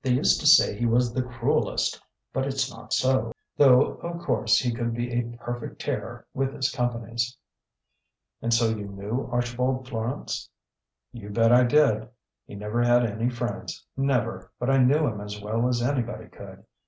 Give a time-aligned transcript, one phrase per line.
[0.00, 2.00] They used to say he was the cruellest,
[2.32, 3.32] but it's not so.
[3.56, 7.36] Though of course he could be a perfect terror with his companies."
[8.40, 10.48] "And so you knew Archibald Florance?"
[11.12, 12.08] "You bet I did.
[12.46, 16.64] He never had any friends never but I knew him as well as anybody could.